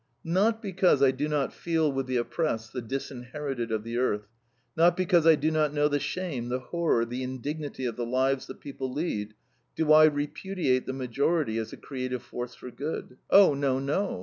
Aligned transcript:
Not 0.25 0.63
because 0.63 1.03
I 1.03 1.11
do 1.11 1.27
not 1.29 1.53
feel 1.53 1.91
with 1.91 2.07
the 2.07 2.17
oppressed, 2.17 2.73
the 2.73 2.81
disinherited 2.81 3.71
of 3.71 3.83
the 3.83 3.97
earth; 3.99 4.25
not 4.75 4.97
because 4.97 5.27
I 5.27 5.35
do 5.35 5.51
not 5.51 5.75
know 5.75 5.87
the 5.87 5.99
shame, 5.99 6.49
the 6.49 6.57
horror, 6.57 7.05
the 7.05 7.21
indignity 7.21 7.85
of 7.85 7.97
the 7.97 8.05
lives 8.07 8.47
the 8.47 8.55
people 8.55 8.91
lead, 8.91 9.35
do 9.75 9.91
I 9.93 10.05
repudiate 10.05 10.87
the 10.87 10.93
majority 10.93 11.59
as 11.59 11.71
a 11.71 11.77
creative 11.77 12.23
force 12.23 12.55
for 12.55 12.71
good. 12.71 13.17
Oh, 13.29 13.53
no, 13.53 13.77
no! 13.77 14.19